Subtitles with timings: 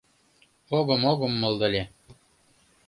[0.77, 1.83] «Огым-огым» малдале.